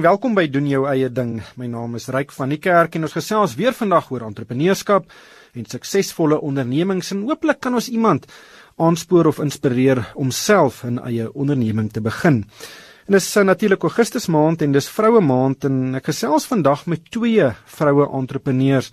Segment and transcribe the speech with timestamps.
[0.00, 1.42] Welkom by doen jou eie ding.
[1.60, 5.10] My naam is Ryk van die Kerk en ons gesels weer vandag oor entrepreneurskap
[5.52, 8.24] en suksesvolle ondernemings en hooplik kan ons iemand
[8.80, 12.46] aanspoor of inspireer om self 'n eie onderneming te begin.
[13.06, 16.86] En dit is uh, natuurlik Augustus maand en dis vroue maand en ek gesels vandag
[16.86, 18.90] met twee vroue entrepreneurs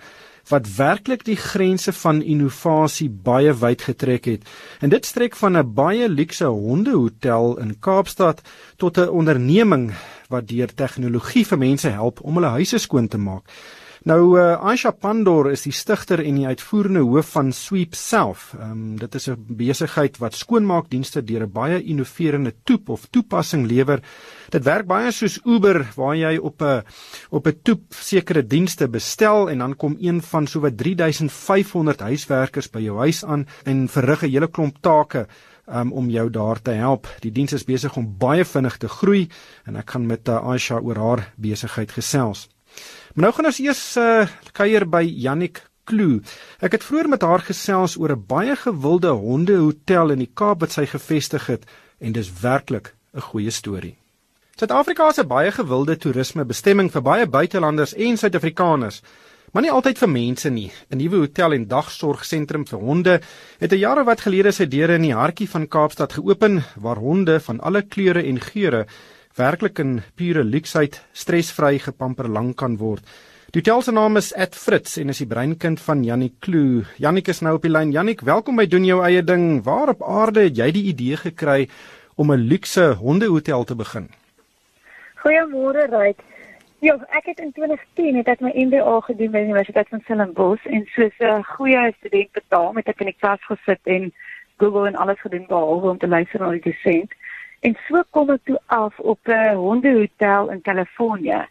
[0.49, 4.43] wat werklik die grense van innovasie baie wyd getrek het.
[4.81, 8.41] En dit strek van 'n baie luukse hondehotel in Kaapstad
[8.77, 9.93] tot 'n onderneming
[10.29, 13.43] wat deur tegnologie vir mense help om hulle huise skoon te maak.
[14.07, 18.53] Nou uh, Aisha Pandor is die stigter en die uitvoerende hoof van Sweep Self.
[18.55, 23.67] Ehm um, dit is 'n besigheid wat skoonmaakdienste deur 'n baie innoverende toep of toepassing
[23.67, 23.99] lewer.
[24.49, 26.83] Dit werk baie soos Uber waar jy op 'n
[27.29, 32.79] op 'n toep sekere dienste bestel en dan kom een van sowat 3500 huiswerkers by
[32.79, 35.27] jou huis aan en verrig 'n hele klomp take
[35.67, 37.07] um, om jou daar te help.
[37.19, 39.27] Die diens is besig om baie vinnig te groei
[39.65, 42.47] en ek gaan met uh, Aisha oor haar besigheid gesels.
[43.13, 46.19] Maar nou gaan ons eers uh, kuier by Jannik Kloo.
[46.59, 50.71] Ek het vroeër met haar gesels oor 'n baie gewilde hondehotel in die Kaap wat
[50.71, 51.65] sy gevestig het
[51.99, 53.95] en dis werklik 'n goeie storie.
[54.57, 59.01] Suid-Afrika is 'n baie gewilde toerismebestemming vir baie buitelanders en Suid-Afrikaners.
[59.53, 60.71] Maar nie altyd vir mense nie.
[60.91, 63.21] 'n Nuwe hotel en dagsorgsentrum vir honde
[63.59, 67.39] het 'n jaar wat gelede sy deure in die hartjie van Kaapstad geopen waar honde
[67.39, 68.85] van alle kleure en geure
[69.35, 73.03] werklik in pure luksheid stresvry gepamper lank kan word.
[73.51, 76.83] Die hotel se naam is At Fritz en is die breinkind van Jannie Kloo.
[76.97, 77.91] Jannik is nou op die lyn.
[77.91, 79.63] Jannik, welkom by doen jou eie ding.
[79.63, 81.69] Waar op aarde het jy die idee gekry
[82.15, 84.09] om 'n luukse hondehotel te begin?
[85.23, 86.19] Goeiemôre, Ryk.
[86.79, 90.65] Ja, ek het in 2010 het ek my MBA gedoen by die Universiteit van Stellenbosch
[90.69, 94.13] en soos 'n goeie student betaal met ek in die klas gesit en
[94.57, 97.11] Google en alles gedoen behalwe om te luister na die dosent.
[97.59, 101.47] En so kom ek toe af op 'n hondehotel in Kalifornië.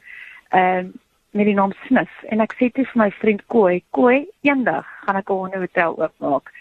[0.48, 0.92] Ehm um,
[1.30, 5.16] met die naam Smith en ek sê toe vir my vriend Koi, Koi, eendag gaan
[5.16, 6.52] ek 'n hondehotel oopmaak.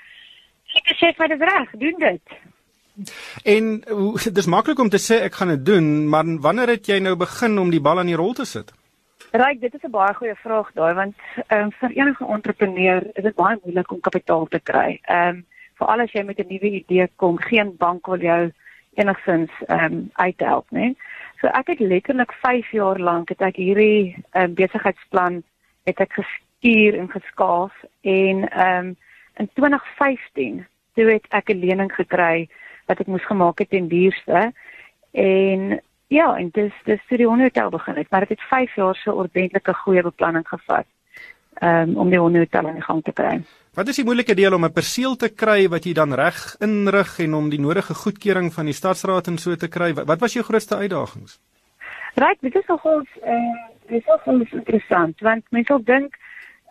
[0.73, 2.21] Ek sê vir die reg, doen dit.
[3.43, 3.83] En
[4.37, 7.59] dis maklik om te sê ek gaan dit doen, maar wanneer het jy nou begin
[7.59, 8.71] om die bal aan die rol te sit?
[9.35, 11.15] Ryk, dit is 'n baie goeie vraag daai want
[11.47, 14.99] ehm um, vir enige entrepreneur is dit baie moeilik om kapitaal te kry.
[15.03, 15.45] Ehm um,
[15.79, 18.51] veral as jy met 'n nuwe idee kom, geen bank wil jou
[18.93, 20.95] enigstens ehm um, uithelp, né?
[21.41, 25.43] So ek het letterlik 5 jaar lank het ek hierdie ehm um, besigheidsplan
[25.83, 28.95] het ek gestuur en geskaaf en ehm um,
[29.37, 32.47] in 2015 toe het ek 'n lening gekry
[32.85, 34.51] wat ek moes gemaak het ten duurste
[35.11, 38.95] en ja, en dis dis toe die hotel begin het, maar dit het 5 jaar
[38.95, 40.85] so ordentlike goeie beplanning gevat
[41.61, 43.41] um, om die hotel aan die gang te kry.
[43.75, 47.19] Wat is die moeilike deel om 'n perseel te kry wat jy dan reg inrig
[47.19, 49.93] en om die nodige goedkeuring van die stadsraad en so te kry?
[49.93, 51.39] Wat was jou grootste uitdagings?
[52.15, 53.55] Right, dit is nogal eh uh,
[53.87, 56.15] dit is nogal interessant want mense sal dink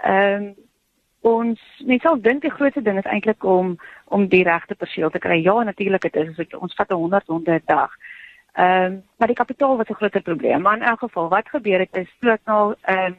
[0.03, 0.55] ehm um,
[1.25, 3.77] ons mense sal dink die grootste ding is eintlik om
[4.15, 5.41] om die regte perseel te kry.
[5.43, 7.91] Ja, natuurlik dit is so ons vat 100 honde 'n dag.
[8.55, 10.63] Ehm um, maar die kapitaal was 'n groot probleem.
[10.63, 13.17] Maar in elk geval, wat gebeur het is toe ek nou ehm um,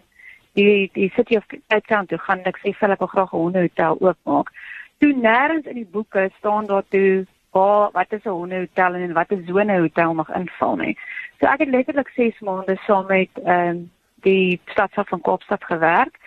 [0.53, 3.37] die die city of Cape Town toe gaan ek sê vir ek wil graag 'n
[3.37, 4.51] hondehotel oopmaak.
[4.99, 9.31] Toe nêrens in die boeke staan daar toe waar wat is 'n hondehotel en wat
[9.31, 10.97] 'n sone hotel mag inval nie.
[11.39, 16.17] So ek het letterlik 6 maande saam met ehm um, die stadsaak van Kaapstad gewerk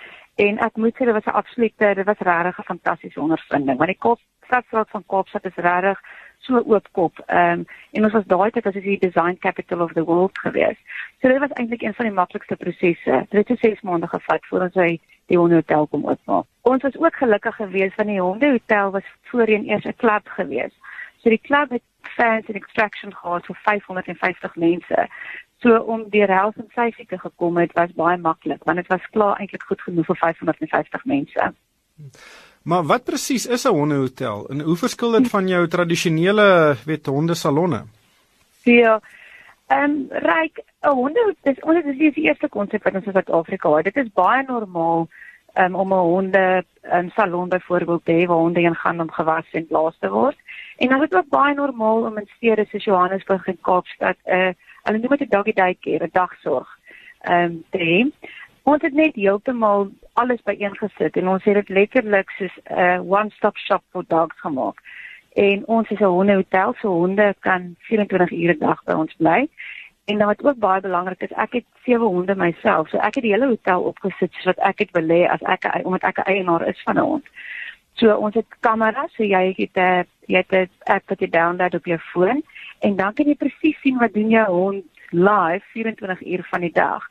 [0.47, 3.91] en ek moet sê dit was 'n absolute dit was regtig 'n fantastiese ondervinding want
[3.91, 4.03] die
[4.49, 6.00] Kaapstad van Kaapstad is regtig
[6.38, 7.19] so oopkop.
[7.26, 10.78] Ehm um, en ons was daai tyd as die design capital of the world gewees.
[11.21, 13.26] So dit was eintlik een van die maklikste prosesse.
[13.31, 16.47] Dit het 6 maande gevat voordat hy die hotel kom oopmaak.
[16.62, 20.76] Ons was ook gelukkig geweest van die hondehotel was voorheen eers 'n klub geweest.
[21.20, 25.09] So die klub het fans en extraction gehad vir 550 mense.
[25.59, 29.11] So om deur health and safety te gekom het was baie maklik want dit was
[29.11, 31.53] klaar eintlik goed genoeg vir 550 mense.
[32.63, 37.83] Maar wat presies is 'n hondehotel en hoe verskil dit van jou tradisionele weet hondesalonne?
[38.63, 39.01] Ja.
[39.67, 43.77] Ehm um, ryk 'n honde dis ons is die eerste konsep wat ons in Suid-Afrika
[43.77, 43.85] het.
[43.85, 45.09] Dit is baie normaal
[45.55, 49.47] um, om 'n honde um, salon byvoorbeeld te hê waar honde in gaan om gewas
[49.53, 50.37] en blaas te word.
[50.77, 54.32] En dan is dit ook baie normaal om in stede soos Johannesburg en Kaapstad 'n
[54.35, 54.53] uh,
[54.88, 56.69] hulle noem dit 'n doggy daycare, 'n dagsorg
[57.20, 57.99] ehm um, te hê.
[58.62, 63.56] Ons het net heeltemal alles byeengesit en ons het dit letterlik soos 'n uh, one-stop
[63.56, 64.79] shop vir dogs gemaak.
[65.35, 69.49] En ons is 'n hondehotel, so honde kan 24 ure 'n dag by ons bly.
[70.05, 73.25] En dan wat ook baie belangrik is, ek het sewe honde myself, so ek het
[73.25, 76.69] die hele hotel opgesit sodat ek dit wil hê as ek omdat ek 'n eienaar
[76.69, 77.26] is van 'n hond.
[77.93, 81.75] So ons het kameras, so jy het 'n jy het 'n app wat jy download
[81.75, 82.43] op jou foon
[82.81, 86.73] en dan kan jy presies sien wat doen jou hond live 24 uur van die
[86.73, 87.07] dag.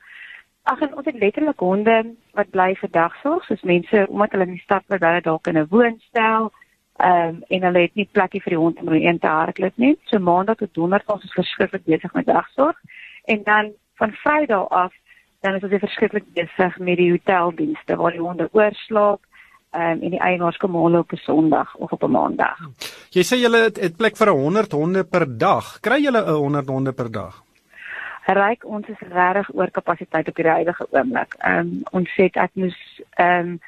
[0.63, 1.97] Ag en ons het letterlik honde
[2.35, 5.57] wat bly vir dagsorg, soos mense omdat hulle in die stad bly, hulle dalk in
[5.57, 6.51] 'n woonstel,
[6.97, 9.97] ehm um, en hulle het nie plekie vir die hond om in te hardloop nie.
[10.05, 12.77] So maandag tot donderdag ons is verskriklik besig met dagsorg
[13.25, 14.93] en dan van Vrydag af
[15.41, 19.21] dan is ons verskriklik besig met die hoteldienste waar die honde oorslaap
[19.71, 22.59] um, en die eienaars kom hulle op 'n Sondag of op 'n Maandag.
[23.09, 25.79] Jy sê julle het, het plek vir 100 honde per dag.
[25.79, 27.43] Kry julle 'n 100 honde per dag?
[28.25, 31.35] Ryk ons is regtig oor kapasiteit op hierdie huidige oomblik.
[31.37, 33.59] Ehm um, ons sê ek moes ehm um,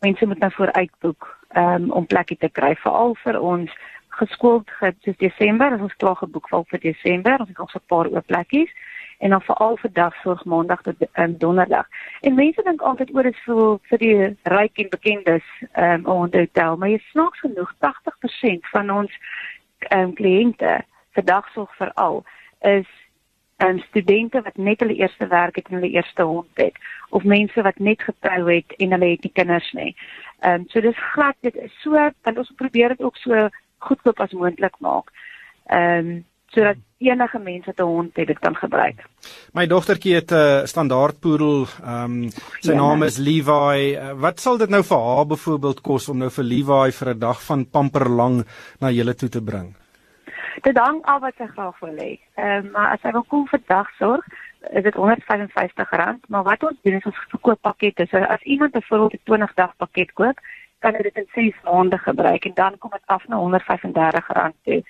[0.00, 3.70] mense moet nou vooruitboek ehm um, om plekke te kry veral vir ons
[4.08, 8.06] geskoold het soos Desember, ons klaar geboek vir Desember, ons het nog so 'n paar
[8.06, 8.72] oop plekkies
[9.18, 11.86] en dan veral vir dagsorg maandag tot um, donderdag.
[12.20, 16.30] En mense dink altyd oor dit vir vir die ryk en bekendes ehm um, om
[16.30, 19.18] te hotel, maar jy snaaks genoeg 80% van ons
[19.90, 20.78] ehm um, kliënte
[21.16, 22.24] vir dagsorg veral
[22.60, 22.88] is
[23.58, 26.76] en um, studente wat net hulle eerste werk het en hulle eerste hond het
[27.10, 29.96] of mense wat net getrou het en hulle het nie kinders nie.
[30.40, 31.90] Ehm um, so dis glad dit is so
[32.22, 33.48] want ons probeer dit ook so
[33.78, 35.10] goedkoop as moontlik maak.
[35.66, 39.04] Ehm um, sodat enige mens wat 'n hond het dit kan gebruik.
[39.52, 41.66] My dogtertjie het 'n uh, standaard poedel.
[41.84, 42.30] Ehm um,
[42.60, 43.94] sy ja, naam is Levi.
[43.94, 47.18] Uh, wat sal dit nou vir haar byvoorbeeld kos om nou vir Levi vir 'n
[47.18, 48.46] dag van pamper lang
[48.80, 49.76] na julle toe te bring?
[50.62, 52.18] Dit hang af wat sy graag wil hê.
[52.34, 54.24] Ehm um, maar as sy wil kom vir dagsorg,
[54.70, 58.06] is dit R155, maar wat ons doen is ons verkoop pakkette.
[58.10, 60.38] So as iemand byvoorbeeld 'n 20 dag pakket koop,
[60.78, 64.82] kan hy dit in 6 maande gebruik en dan kom dit af na R135 toe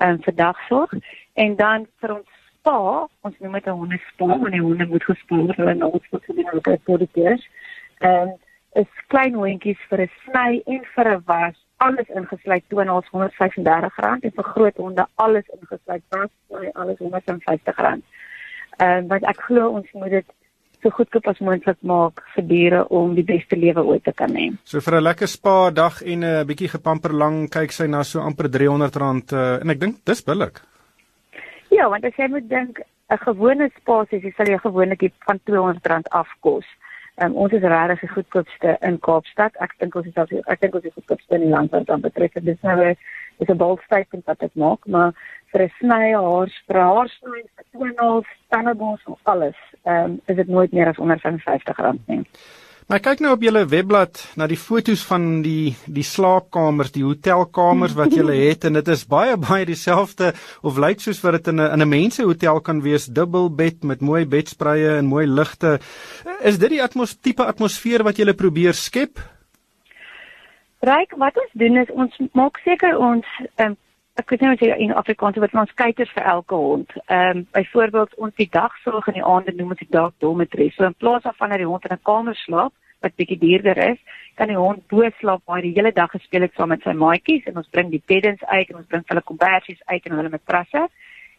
[0.00, 0.94] um, vir dagsorg
[1.34, 2.30] en dan vir ons
[2.64, 6.24] spa, ons noem dit 'n hondespa, want die honde moet gespoor word en ons moet
[6.62, 7.48] kry vir die keers.
[7.98, 8.32] Ehm
[8.74, 14.32] is klein hondjies vir 'n sny en vir 'n was, alles ingesluit ons R135 en
[14.38, 16.30] vir groot honde alles ingesluit, was
[16.74, 18.02] alles R150.
[18.78, 20.26] Ehm um, want ek glo ons moet dit
[20.84, 24.50] so goedkoop as moontlik maak vir diere om die beste lewe ooit te kan hê.
[24.68, 28.20] So vir 'n lekker spa dag en 'n bietjie gepamper lang kyk sy na so
[28.20, 30.60] amper R300 uh, en ek dink dis billik.
[31.70, 36.08] Ja, want as jy moet dink 'n gewone spa sessie sal jy gewoonlik van R200
[36.10, 36.66] afkos.
[37.22, 39.54] Um, ons is regtig die goedkoopste in Kaapstad.
[39.62, 42.00] Ek dink ons is ek dink ons is die goedkoopste in die land wat dan
[42.00, 42.32] betref.
[42.34, 42.96] Dit is nou 'n
[43.38, 45.12] is 'n bold statement wat ek maak, maar
[45.54, 50.48] vir 'n sny haar, vir haarsny, vir toenails, tandebors en alles, ehm um, is dit
[50.48, 52.24] nooit meer as onder R50 nie.
[52.84, 57.94] Maar kyk nou op julle webblad na die fotos van die die slaapkamers, die hotelkamers
[57.96, 61.62] wat julle het en dit is baie baie dieselfde of lyk soos wat dit in
[61.62, 65.78] 'n in 'n mensehotel kan wees, dubbel bed met mooi bedspreie en mooi ligte.
[66.42, 69.18] Is dit die atmos tipe atmosfeer wat julle probeer skep?
[70.80, 73.24] Ryk, wat ons doen is ons maak seker ons
[73.56, 73.76] um,
[74.14, 76.92] ek nie wat jy in Afrikaans wat ons kykers vir elke hond.
[77.06, 80.70] Ehm um, byvoorbeeld ons die dag sorg in die aande noem ons die dag dormitory.
[80.76, 82.72] So in plaas daarvan dat die hond in 'n kamer slaap
[83.02, 83.98] wat bietjie duurder is,
[84.34, 87.46] kan die hond bo slaap waar die hele dag gespeel het saam met sy maatjies
[87.46, 90.88] en ons bring die beddens uit en ons bring hulle kombersies uit en hulle matrasse.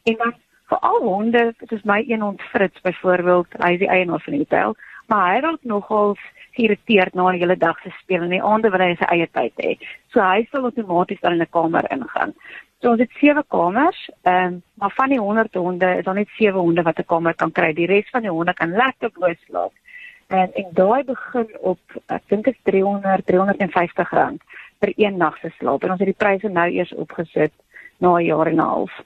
[0.03, 0.33] En dan
[0.69, 4.33] vir al honde, dit is my een hond Fritz byvoorbeeld, hy is die eienaar van
[4.33, 4.75] die hotel,
[5.07, 6.15] maar hy raak nogal
[6.55, 9.53] geïrriteerd na 'n hele dag se speel en die aande wil hy sy eie tyd
[9.63, 9.77] hê.
[10.11, 12.33] So hy sal outomaties dan in 'n kamer ingaan.
[12.81, 16.27] So ons het sewe kamers, ehm um, maar van die 100 honde is daar net
[16.37, 17.73] sewe honde wat 'n kamer kan kry.
[17.73, 19.73] Die res van die honde kan lekker bloot slaap.
[20.27, 24.41] En en daai begin op ek dink is 300 350 rand
[24.79, 25.83] vir een nag se slaap.
[25.83, 27.53] En ons het die pryse nou eers opgesit
[27.99, 29.03] na 'n jaar en 'n half.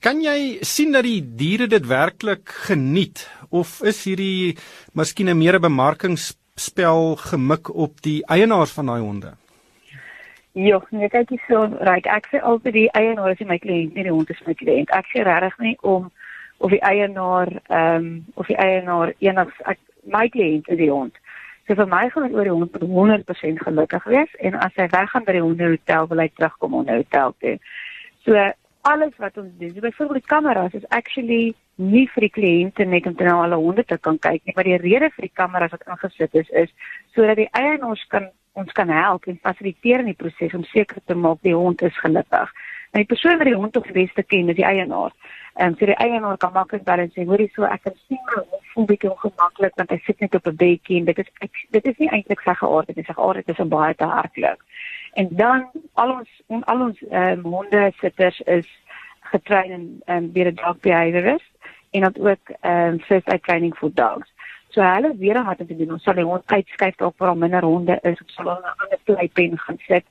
[0.00, 4.56] Kan jy sien dat die diere dit werklik geniet of is hierdie
[4.96, 9.34] miskien 'n meer bemarkingsspel gemik op die eienaars van daai honde?
[10.52, 12.06] Ja, nee, kyk hier so, reg.
[12.06, 14.90] Ek sê altyd die eienaar is my kliënt, nie die hond is my kliënt.
[14.90, 16.10] Ek sê regtig nie om
[16.58, 21.14] of die eienaar ehm um, of die eienaar enigs ek my kliënt is die hond.
[21.66, 25.24] So vir my gaan dit oor die hond 100% gelukkig wees en as hy weggaan
[25.24, 27.58] by die hondehotel wil hy terugkom die hotel toe.
[28.24, 28.32] So
[28.82, 33.06] alles wat ons doen, so byvoorbeeld die kameras is actually nie vir die kliënte net
[33.06, 35.70] om te na alle honde te kan kyk nie, maar die rede vir die kameras
[35.70, 36.74] wat ingesit is is
[37.14, 41.14] sodat die eienaars kan ons kan help en fasiliteer in die proses om seker te
[41.14, 42.50] maak die hond is gelukkig.
[42.90, 45.14] En die persoon wat die hond tog die beste ken, is die eienaar.
[45.60, 48.86] Ehm so die eienaar kan maklik dan sê, hoorie so ek kan sien hond voel
[48.90, 51.98] bietjie ongemaklik want hy sit net op 'n bedjie en dit is ek, dit is
[51.98, 54.60] nie eintlik sy geaardheid nie, sy geaardheid is om baie te hardloop.
[55.18, 58.68] En dan al ons on, al ons ehm um, honde sitters is
[59.30, 61.52] getrein in ehm um, weer 'n dog behaviorist
[61.90, 64.28] en dan ook ehm um, first aid training for dogs.
[64.68, 65.92] So hulle weer wat te doen.
[65.92, 68.20] Ons sal die hond uitskuif dalk waar minder honde is.
[68.22, 70.04] Ons sal aan 'n ander pleipen gaan sit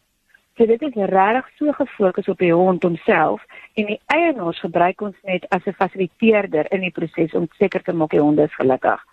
[0.58, 3.44] So dit is regtig so gefokus op die hond homself
[3.78, 7.94] en die eienaars gebruik ons net as 'n fasiliteerder in die proses om seker te
[7.94, 9.04] maak die honde is gelukkig.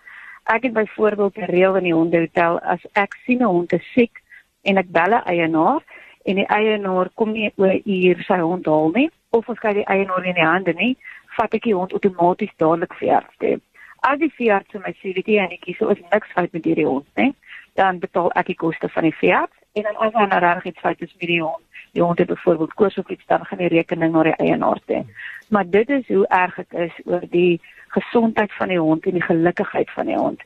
[0.45, 4.24] Ek het byvoorbeeld 'n reël in die hondehotel as ek sien 'n hond is siek
[4.65, 5.83] en ek bel 'n eienaar
[6.25, 9.89] en die eienaar kom nie oor uur sy hond haal nie of ons kry die
[9.91, 10.97] eienaar in die hande nie,
[11.37, 12.95] vat ek die hond outomaties dadelik
[13.39, 13.59] toe.
[14.05, 16.65] As die veearts vir my sê dit hier en ek kies is niks fout met
[16.65, 17.35] hierdie hond nie,
[17.75, 20.81] dan betaal ek die koste van die veearts en dan as daar nou reg iets
[20.81, 23.73] fout is met die hond, die hond het byvoorbeeld koors of iets dan gaan die
[23.73, 25.03] rekening na die eienaar toe.
[25.51, 27.61] Maar dit is hoe erg dit is oor die
[27.97, 30.43] gesondheid van die hond en die gelukigheid van die hond.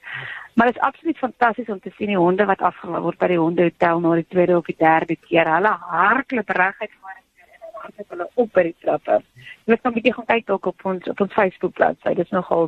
[0.59, 3.39] Maar dit is absoluut fantasties om te sien die honde wat afgelaai word by die
[3.39, 5.47] hondehotel na die tweede of die derde keer.
[5.47, 9.21] Hulle hardloop reguit voor en hardloop hulle op by die trappe.
[9.39, 12.15] Jy moet net 'n bietjie gaan kyk ook op ons op ons Facebook bladsy.
[12.15, 12.67] Dit is nogal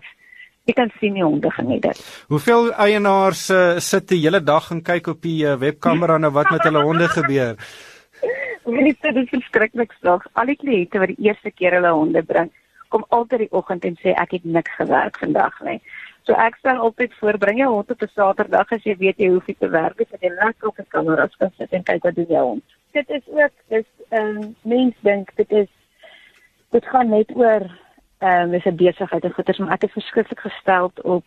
[0.68, 2.00] Ek kan sien die honde geniet dit.
[2.28, 6.50] Hoeveel eienaars uh, sit die hele dag en kyk op die uh, webkamera na wat
[6.50, 7.56] met hulle honde gebeur?
[9.02, 10.28] Dit is verskriklik snaaks.
[10.32, 12.52] Al die kliënte wat die eerste keer hulle honde bring,
[12.88, 15.80] kom altyd die oggend en sê ek het niks gewerk vandag nie.
[16.28, 19.28] So ek stel altyd voor bring jou hond op 'n Saterdag as jy weet jy
[19.28, 22.02] hoef nie te werk nie, dat jy lekker op die kameras kan sit en kyk
[22.02, 22.64] wat doen jou hond.
[22.92, 25.68] Dit is ook dis ehm um, mens dink dit is
[26.70, 27.62] dit gaan net oor
[28.18, 31.24] ehm um, is 'n besigheid en goeders, maar ek is verskriklik gestel op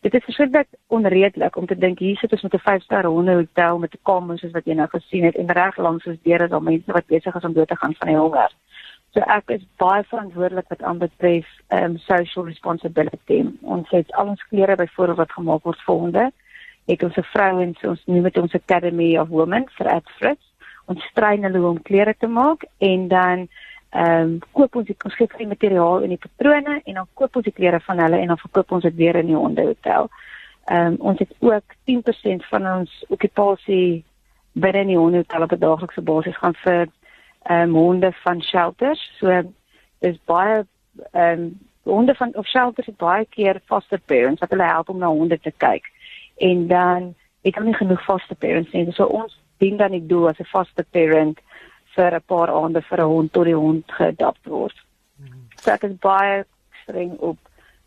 [0.00, 3.94] dit is verskriklik onredelik om te dink hier sit ons met 'n 5-ster hondehotel met
[3.94, 6.62] 'n kamer soos wat jy nou gesien het en reg langs ons deur is daar
[6.62, 8.50] mense wat besig is om dood te gaan van die honger.
[9.14, 13.44] So ek is baie verantwoordelik wat aanbetref um, social responsibility.
[13.62, 16.24] Ons het al ons klere byvoorbeeld wat gemaak word vir honde.
[16.90, 20.48] Het ons vrouens ons noem dit ons Academy of Women vir Adfrits.
[20.90, 23.46] Ons train hulle om klere te maak en dan
[23.94, 27.54] ehm um, koop ons die konskepte materiaal en die patrone en dan koop ons die
[27.54, 30.10] klere van hulle en dan verkoop ons dit weer in die hondehotel.
[30.66, 34.02] Ehm um, ons het ook 10% van ons okupasie
[34.58, 36.90] binne in die hondehotel op 'n daaglikse basis gaan vir
[37.44, 39.00] ehm um, honde van shelters.
[39.18, 39.42] So
[39.98, 40.64] dis baie
[41.12, 44.98] ehm um, honde van of shelters het baie keer foster parents wat hulle help om
[44.98, 45.84] na honde te kyk.
[46.36, 48.92] En dan het hulle nie genoeg foster parents nie.
[48.92, 51.40] So ons dien dan die doel as 'n foster parent
[51.94, 54.76] vir 'n paar aande vir 'n hond tot die hond geadapt word.
[55.56, 56.44] So ek is baie
[56.82, 57.38] streng op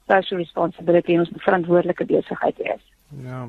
[0.08, 2.84] social responsibility en ons verantwoordelike besigheid is.
[3.24, 3.48] Ja.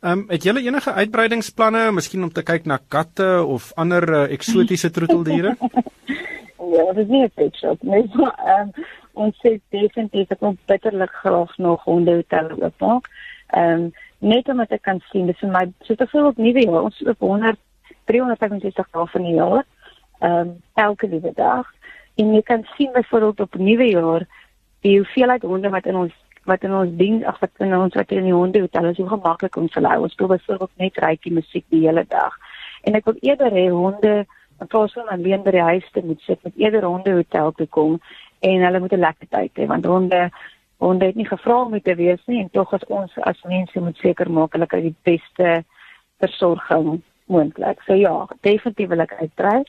[0.00, 4.32] Ehm um, het julle enige uitbreidingsplanne, miskien om te kyk na katte of ander uh,
[4.32, 5.56] eksotiese troeteldiere?
[6.74, 8.06] ja, dit is nie 'n pet shop nie.
[8.14, 8.70] Ehm um,
[9.12, 13.10] ons sê definitief dat ons bitterlik graag nog hondehotel oopmaak.
[13.46, 16.62] Ehm um, net om te kan sien, dis vir my so te veel op nuwe
[16.64, 16.82] jaar.
[16.82, 17.58] Ons op 100
[18.10, 19.64] 365 dae van die jaar
[20.20, 21.66] ehm um, elke liewe dag
[22.20, 24.26] en jy kan sien byvoorbeeld op nuwe jaar
[24.84, 28.10] die hoeveelheid honde wat in ons wat in ons dien ag wat in ons wat
[28.10, 31.64] in die honde hotel is hoe gemaklik ons hulle ons speel byvoorbeeld net rykie musiek
[31.68, 32.36] die hele dag.
[32.84, 34.14] En ek wil eerder hê honde
[34.60, 37.66] in plaas van alleen by die huis te moet sit met eerder honde hotel toe
[37.66, 38.00] kom
[38.40, 40.30] en hulle moet 'n lekker tyd hê want honde
[40.80, 43.96] honde het nie gevra om te wees nie en tog as ons as mense moet
[43.96, 45.64] seker maak hulle kry die beste
[46.18, 47.82] versorging moontlik.
[47.86, 49.62] So ja definitief wil ek uitbrei.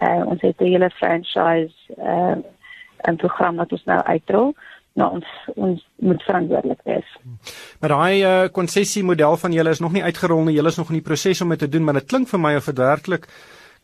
[0.00, 2.36] Uh, ons het 'n hele franchise uh,
[3.08, 4.54] 'n program wat ons nou uitrol.
[4.98, 7.12] Nou ons ons moet verantwoordelik wees.
[7.80, 10.56] Maar daai uh, konsessie model van julle is nog nie uitgerol nie.
[10.58, 12.56] Julle is nog in die proses om dit te doen, maar dit klink vir my
[12.58, 13.28] of dit werklik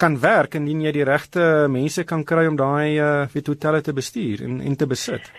[0.02, 3.94] kan werk indien jy die regte mense kan kry om daai uh, weet hotelle te
[3.94, 5.30] bestuur en en te besit.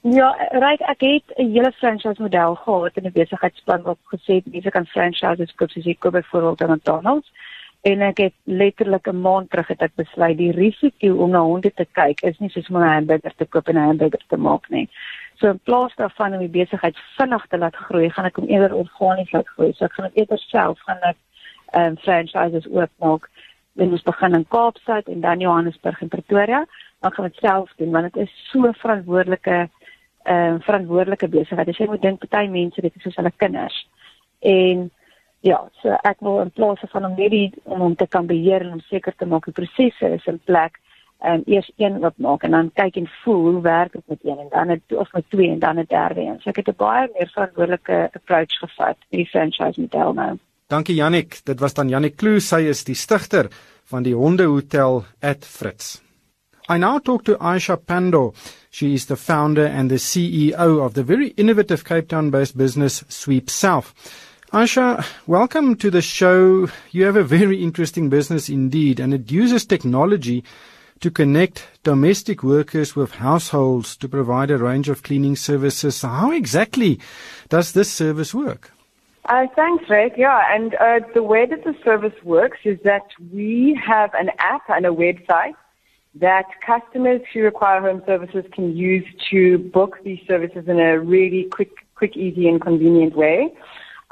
[0.00, 4.52] Ja, reg ek het 'n hele franchise model gehad in 'n besigheidsplan wat gesê het
[4.52, 7.28] mense kan franchises koop soos ek koop byvoorbeeld aan McDonald's
[7.82, 11.72] en ek het letterlik 'n maand terug het ek besluit die risiko om na honde
[11.74, 14.68] te kyk is nie soos om 'n hamburger te koop en 'n hamburger te maak
[14.70, 14.88] nie.
[15.40, 18.74] So in plaas daarvan om die besigheid vinnig te laat groei, gaan ek hom eerder
[18.76, 19.70] organies laat groei.
[19.72, 21.16] So ek gaan eerder self gaan ek
[21.70, 23.28] ehm um, franchises oopmaak.
[23.78, 26.64] Wanneer ons begin in Kaapstad en dan Johannesburg en Pretoria,
[27.00, 31.72] dan gaan ek self doen want dit is so verantwoordelike ehm um, verantwoordelike besigheid.
[31.72, 33.80] As jy moet dink party mense dit is soos hulle kinders.
[34.44, 34.90] En
[35.40, 38.60] ja, so ek wil in plaas van om net die om hom te kan beheer
[38.66, 40.89] en om seker te maak die prosesse is in plek en
[41.24, 44.38] um, eers een wat maak en dan kyk en voel hoe werk dit met een
[44.38, 46.40] en dan het of met twee en dan 'n derde een.
[46.40, 50.38] So ek het 'n baie meer verantwoordelike approach gevat met die franchise model nou.
[50.66, 53.48] Dankie Jannik, dit was dan Jannik Kloo, sy is die stigter
[53.84, 56.00] van die Hondehotel at Fritz.
[56.68, 58.32] I now talk to Aisha Pando.
[58.70, 63.50] She is the founder and the CEO of the very innovative Cape Town-based business Sweep
[63.50, 63.92] South.
[64.52, 66.68] Aisha, welcome to the show.
[66.92, 70.44] You have a very interesting business indeed, and it uses technology
[71.00, 76.02] to connect domestic workers with households to provide a range of cleaning services.
[76.02, 77.00] How exactly
[77.48, 78.72] does this service work?
[79.26, 80.14] Uh, thanks, Rick.
[80.16, 84.62] Yeah, and uh, the way that the service works is that we have an app
[84.68, 85.54] and a website
[86.16, 91.44] that customers who require home services can use to book these services in a really
[91.44, 93.54] quick, quick, easy, and convenient way.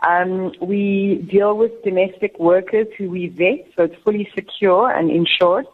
[0.07, 5.67] Um, we deal with domestic workers who we vet, so it's fully secure and insured.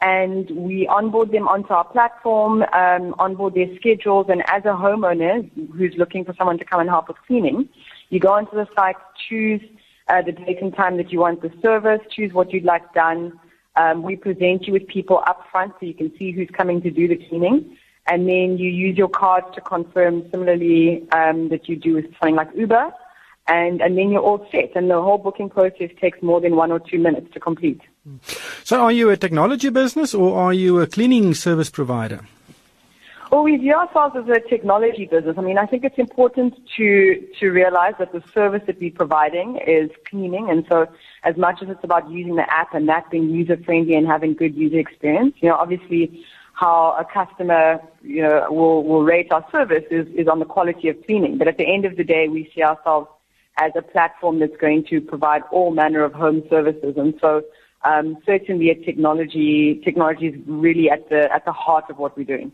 [0.00, 5.50] And we onboard them onto our platform, um, onboard their schedules, and as a homeowner
[5.76, 7.68] who's looking for someone to come and help with cleaning,
[8.10, 8.94] you go onto the site,
[9.28, 9.60] choose
[10.08, 13.38] uh, the date and time that you want the service, choose what you'd like done.
[13.74, 16.90] Um, we present you with people up front so you can see who's coming to
[16.90, 17.76] do the cleaning.
[18.06, 22.36] And then you use your card to confirm similarly um, that you do with something
[22.36, 22.92] like Uber.
[23.48, 24.76] And, and then you're all set.
[24.76, 27.80] And the whole booking process takes more than one or two minutes to complete.
[28.64, 32.20] So are you a technology business or are you a cleaning service provider?
[33.30, 35.36] Well, we view ourselves as a technology business.
[35.36, 39.58] I mean, I think it's important to to realize that the service that we're providing
[39.66, 40.86] is cleaning, and so
[41.24, 44.32] as much as it's about using the app and that being user friendly and having
[44.32, 46.24] good user experience, you know, obviously
[46.54, 50.88] how a customer, you know, will will rate our service is is on the quality
[50.88, 51.36] of cleaning.
[51.36, 53.08] But at the end of the day, we see ourselves
[53.58, 57.42] as a platform that's going to provide all manner of home services, and so
[57.84, 62.50] um, certainly, technology technology is really at the at the heart of what we're doing.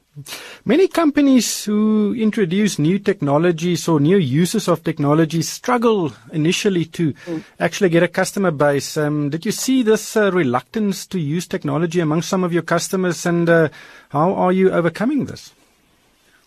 [0.67, 7.43] Many companies who introduce new technologies or new uses of technology struggle initially to mm.
[7.59, 8.99] actually get a customer base.
[8.99, 13.25] Um, did you see this uh, reluctance to use technology among some of your customers,
[13.25, 13.71] and uh,
[14.11, 15.55] how are you overcoming this?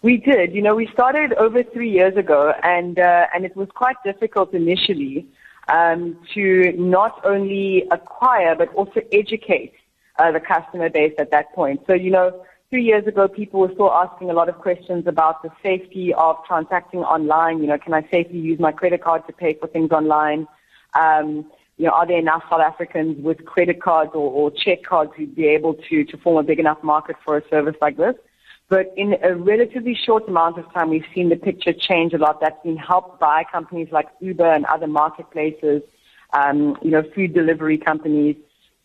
[0.03, 0.53] We did.
[0.53, 4.53] You know, we started over three years ago, and uh, and it was quite difficult
[4.53, 5.25] initially
[5.69, 9.73] um, to not only acquire but also educate
[10.19, 11.81] uh, the customer base at that point.
[11.87, 15.43] So, you know, three years ago, people were still asking a lot of questions about
[15.43, 17.59] the safety of transacting online.
[17.59, 20.47] You know, can I safely use my credit card to pay for things online?
[20.93, 21.45] Um,
[21.77, 25.35] you know, are there enough South Africans with credit cards or, or check cards who'd
[25.35, 28.15] be able to, to form a big enough market for a service like this?
[28.69, 32.41] But in a relatively short amount of time, we've seen the picture change a lot.
[32.41, 35.81] That's been helped by companies like Uber and other marketplaces,
[36.33, 38.35] um, you know, food delivery companies.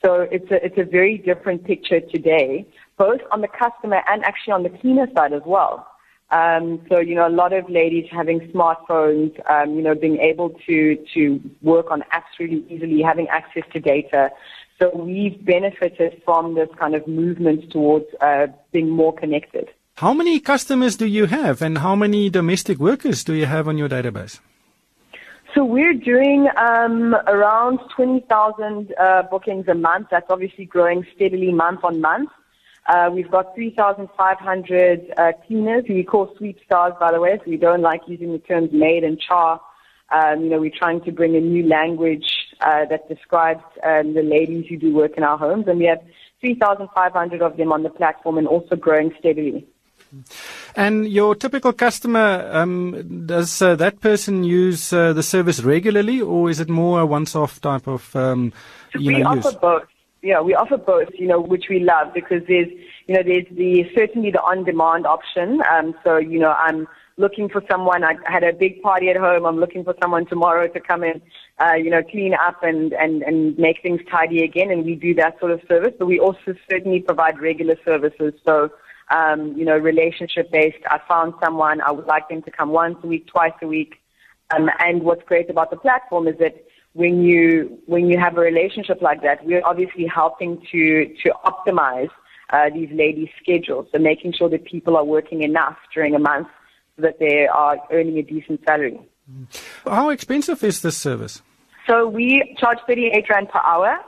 [0.04, 2.66] So it's a, it's a very different picture today,
[2.96, 5.88] both on the customer and actually on the cleaner side as well.
[6.30, 10.50] Um, so, you know, a lot of ladies having smartphones, um, you know, being able
[10.66, 14.30] to, to work on apps really easily, having access to data.
[14.82, 19.68] So we've benefited from this kind of movement towards uh, being more connected.
[19.94, 23.78] How many customers do you have, and how many domestic workers do you have on
[23.78, 24.40] your database?
[25.54, 30.08] So we're doing um, around 20,000 uh, bookings a month.
[30.10, 32.30] That's obviously growing steadily month on month.
[32.88, 37.48] Uh, we've got 3,500 uh, cleaners who we call sweep stars, by the way, so
[37.48, 39.60] we don't like using the terms maid and char.
[40.10, 44.22] Um, you know, we're trying to bring a new language uh, that describes um, the
[44.22, 46.00] ladies who do work in our homes, and we have
[46.40, 49.66] 3,500 of them on the platform and also growing steadily.
[50.76, 56.50] And your typical customer, um, does uh, that person use uh, the service regularly, or
[56.50, 58.52] is it more a once-off type of um,
[58.94, 59.54] you we know, offer use?
[59.54, 59.82] both.
[60.22, 61.08] Yeah, we offer both.
[61.14, 62.68] You know, which we love because there's
[63.06, 65.62] you know there's the certainly the on-demand option.
[65.70, 68.04] Um, so you know I'm looking for someone.
[68.04, 69.44] I had a big party at home.
[69.44, 71.20] I'm looking for someone tomorrow to come in,
[71.58, 74.70] uh, you know, clean up and, and, and make things tidy again.
[74.70, 75.92] And we do that sort of service.
[75.98, 78.34] But we also certainly provide regular services.
[78.44, 78.70] So,
[79.10, 80.78] um, you know, relationship based.
[80.90, 81.80] I found someone.
[81.82, 83.96] I would like them to come once a week, twice a week.
[84.54, 86.54] Um, and what's great about the platform is that
[86.94, 92.10] when you when you have a relationship like that, we're obviously helping to to optimize
[92.50, 96.48] uh, these ladies' schedules, so making sure that people are working enough during a month
[96.98, 99.00] that they are earning a decent salary.
[99.84, 101.42] How expensive is this service?
[101.86, 103.98] So we charge 38 Rand per hour.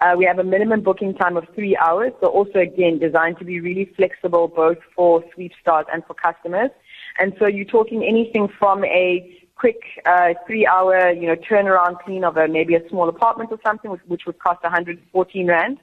[0.00, 2.12] Uh, we have a minimum booking time of three hours.
[2.20, 6.70] So also again designed to be really flexible both for sweep stars and for customers.
[7.18, 12.38] And so you're talking anything from a quick uh, three-hour, you know, turnaround clean of
[12.38, 15.76] a maybe a small apartment or something, which, which would cost 114 rand,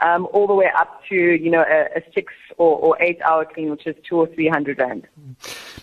[0.00, 3.70] um, all the way up to you know a, a six or, or eight-hour clean,
[3.70, 5.06] which is two or three hundred rand.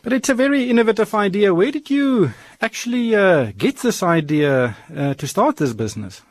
[0.03, 1.53] But it's a very innovative idea.
[1.53, 6.21] Where did you actually uh, get this idea uh, to start this business?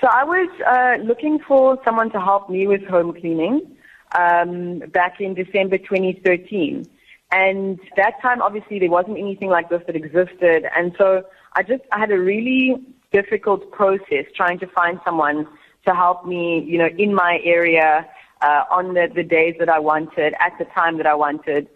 [0.00, 3.76] So I was uh, looking for someone to help me with home cleaning
[4.16, 6.88] um, back in December 2013.
[7.30, 10.66] And that time, obviously, there wasn't anything like this that existed.
[10.74, 12.76] And so I just, I had a really
[13.12, 15.46] difficult process trying to find someone
[15.86, 18.06] to help me, you know, in my area,
[18.40, 21.68] uh, on the, the days that I wanted, at the time that I wanted.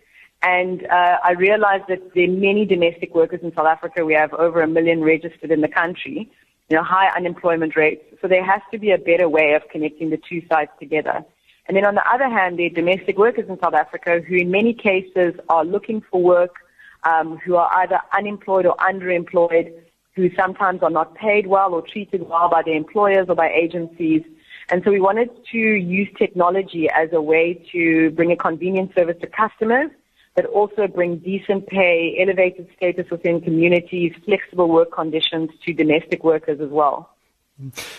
[0.42, 4.04] And uh, I realized that there are many domestic workers in South Africa.
[4.04, 6.30] We have over a million registered in the country,
[6.68, 8.04] you know, high unemployment rates.
[8.20, 11.24] So there has to be a better way of connecting the two sides together.
[11.68, 14.50] And then on the other hand, there are domestic workers in South Africa who in
[14.50, 16.56] many cases are looking for work,
[17.04, 19.72] um, who are either unemployed or underemployed,
[20.14, 24.22] who sometimes are not paid well or treated well by their employers or by agencies.
[24.68, 29.16] And so we wanted to use technology as a way to bring a convenient service
[29.20, 29.90] to customers,
[30.34, 36.60] but also bring decent pay, elevated status within communities, flexible work conditions to domestic workers
[36.60, 37.10] as well.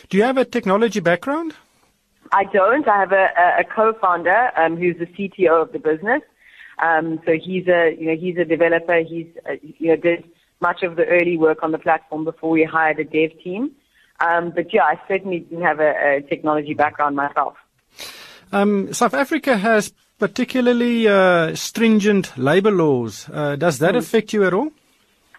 [0.10, 1.54] Do you have a technology background?
[2.32, 2.88] I don't.
[2.88, 3.28] I have a,
[3.60, 6.22] a co-founder um, who's the CTO of the business.
[6.80, 9.00] Um, so he's a, you know, he's a developer.
[9.02, 10.24] He's, uh, you know, did
[10.68, 13.64] much of the early work on the platform before we hired a dev team.
[14.26, 17.56] Um, but yeah, I certainly didn't have a, a technology background myself.
[18.52, 23.28] Um, South Africa has particularly uh, stringent labor laws.
[23.30, 23.98] Uh, does that mm.
[23.98, 24.70] affect you at all?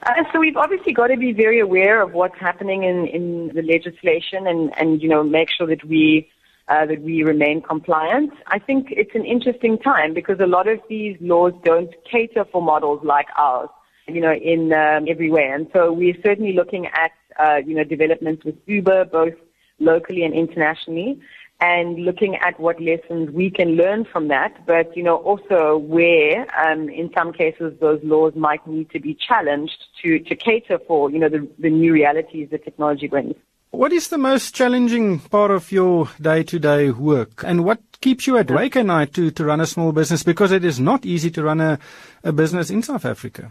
[0.06, 3.62] Uh, so we've obviously got to be very aware of what's happening in, in the
[3.62, 6.28] legislation and, and you know make sure that we
[6.68, 8.32] uh, that we remain compliant.
[8.48, 12.62] I think it's an interesting time because a lot of these laws don't cater for
[12.62, 13.70] models like ours,
[14.06, 15.48] you know, in um, every way.
[15.52, 19.34] And so we're certainly looking at, uh, you know, developments with Uber, both
[19.78, 21.20] locally and internationally,
[21.60, 26.46] and looking at what lessons we can learn from that, but, you know, also where,
[26.60, 31.10] um, in some cases, those laws might need to be challenged to, to cater for,
[31.10, 33.34] you know, the, the new realities that technology brings.
[33.70, 38.76] What is the most challenging part of your day-to-day work, and what keeps you awake
[38.76, 40.22] at night to, to run a small business?
[40.22, 41.78] Because it is not easy to run a,
[42.22, 43.50] a business in South Africa.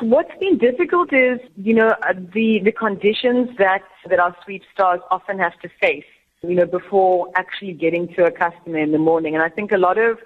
[0.00, 5.00] What's been difficult is, you know, uh, the, the conditions that, that our sweep stars
[5.10, 6.04] often have to face,
[6.42, 9.34] you know, before actually getting to a customer in the morning.
[9.34, 10.18] And I think a lot of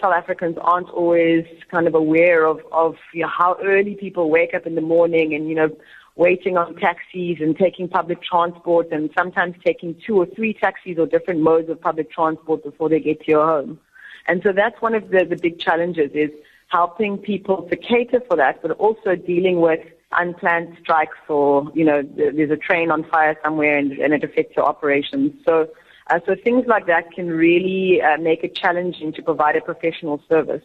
[0.00, 4.54] South Africans aren't always kind of aware of, of you know, how early people wake
[4.54, 5.70] up in the morning and, you know,
[6.14, 11.06] waiting on taxis and taking public transport and sometimes taking two or three taxis or
[11.06, 13.80] different modes of public transport before they get to your home.
[14.28, 16.30] And so that's one of the, the big challenges is
[16.68, 19.80] helping people to cater for that, but also dealing with
[20.12, 24.56] unplanned strikes or, you know, there's a train on fire somewhere and, and it affects
[24.56, 25.32] your operations.
[25.44, 25.68] So,
[26.08, 30.20] uh, so things like that can really uh, make it challenging to provide a professional
[30.28, 30.62] service.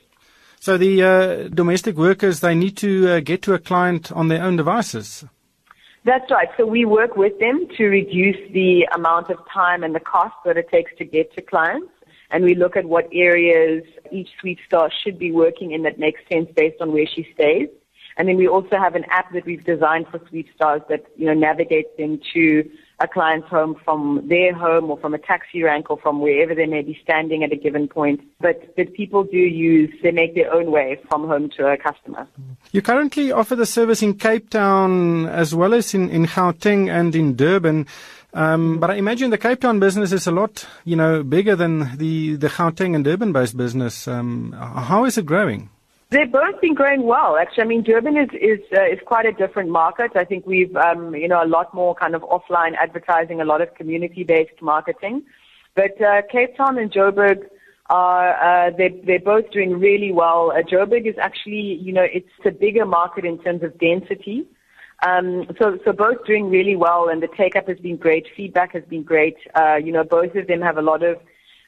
[0.60, 4.44] So the uh, domestic workers, they need to uh, get to a client on their
[4.44, 5.26] own devices.
[6.04, 6.50] That's right.
[6.58, 10.58] So we work with them to reduce the amount of time and the cost that
[10.58, 11.92] it takes to get to clients.
[12.32, 16.22] And we look at what areas each Sweet star should be working in that makes
[16.32, 17.68] sense based on where she stays.
[18.18, 21.26] And then we also have an app that we've designed for Sweet stars that, you
[21.26, 22.70] know, navigates them to
[23.02, 26.66] a client's home from their home or from a taxi rank or from wherever they
[26.66, 28.22] may be standing at a given point.
[28.40, 32.28] But, but people do use, they make their own way from home to a customer.
[32.72, 37.16] You currently offer the service in Cape Town as well as in, in Gauteng and
[37.16, 37.88] in Durban.
[38.34, 41.98] Um, but I imagine the Cape Town business is a lot, you know, bigger than
[41.98, 44.08] the, the Gauteng and Durban based business.
[44.08, 45.71] Um, how is it growing?
[46.12, 47.38] They've both been growing well.
[47.38, 50.12] Actually, I mean, Durban is is uh, is quite a different market.
[50.14, 53.62] I think we've um, you know a lot more kind of offline advertising, a lot
[53.62, 55.24] of community based marketing.
[55.74, 57.46] But uh, Cape Town and Joburg
[57.90, 60.52] are uh, they they're both doing really well.
[60.52, 64.46] Uh, Joburg is actually you know it's a bigger market in terms of density.
[65.08, 68.28] Um, so so both doing really well, and the take up has been great.
[68.36, 69.38] Feedback has been great.
[69.56, 71.22] Uh, you know, both of them have a lot of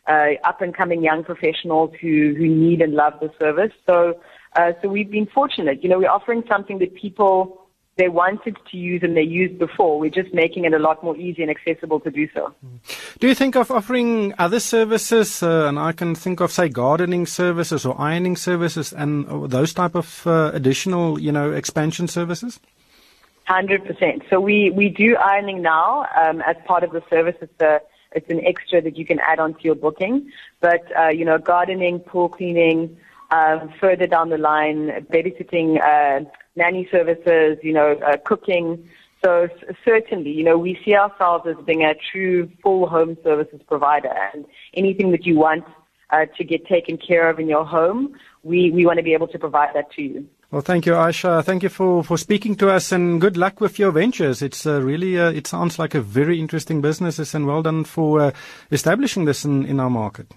[0.08, 3.72] uh, up and coming young professionals who, who need and love the service.
[3.88, 4.20] So,
[4.56, 5.84] uh, so we've been fortunate.
[5.84, 7.60] You know, we're offering something that people
[7.96, 10.00] they wanted to use and they used before.
[10.00, 12.52] We're just making it a lot more easy and accessible to do so.
[13.20, 15.44] Do you think of offering other services?
[15.44, 19.74] Uh, and I can think of, say, gardening services or ironing services and uh, those
[19.74, 22.60] type of uh, additional, you know, expansion services?
[23.46, 24.24] Hundred percent.
[24.30, 27.36] So we we do ironing now um, as part of the service.
[27.42, 27.82] It's a
[28.14, 30.32] it's an extra that you can add onto your booking.
[30.62, 32.98] But, uh, you know, gardening, pool cleaning,
[33.34, 38.88] um, further down the line, babysitting, uh, nanny services, you know, uh, cooking.
[39.24, 39.48] So
[39.84, 44.46] certainly, you know, we see ourselves as being a true full home services provider and
[44.76, 45.64] anything that you want
[46.12, 49.28] uh, to get taken care of in your home, we, we want to be able
[49.30, 50.28] to provide that to you.
[50.52, 51.44] Well, thank you, Aisha.
[51.44, 54.44] Thank you for, for speaking to us and good luck with your ventures.
[54.44, 58.22] It's uh, really, uh, it sounds like a very interesting business and well done for
[58.22, 58.32] uh,
[58.72, 60.28] establishing this in, in our market.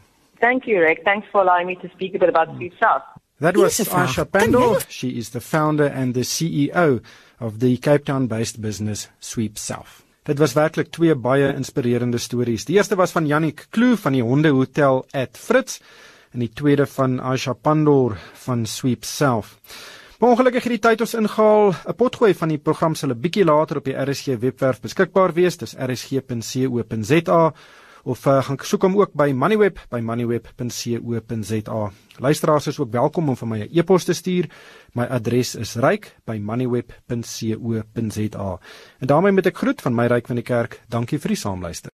[0.41, 1.03] Thank you, Rick.
[1.05, 3.03] Thanks for allowing me to speak a bit about Sweep South.
[3.41, 4.79] That was Aisha Pendle.
[4.89, 7.03] She is the founder and the CEO
[7.39, 10.03] of the Cape Town-based business Sweep South.
[10.25, 12.65] Dit was werklik twee baie inspirerende stories.
[12.67, 15.81] Die eerste was van Jannik Kloo van die Hondehotel at Fritz
[16.33, 19.59] en die tweede van Aisha Pandor van Sweep Self.
[20.19, 21.75] Maar ongelukkig het die tyd ons ingehaal.
[21.87, 25.57] 'n Potgooi van die program sal 'n bietjie later op die RSG webwerf beskikbaar wees.
[25.57, 27.53] Dis rsg.co.za
[28.07, 31.91] of uh, gaan soek hom ook by Moneyweb by moneyweb.co.za.
[32.23, 34.51] Luisteraars is ook welkom om vir my 'n e-pos te stuur.
[34.95, 38.59] My adres is ryk@moneyweb.co.za.
[38.99, 40.83] En daarmee met ek groet van my ryk van die kerk.
[40.89, 41.91] Dankie vir die saamluister.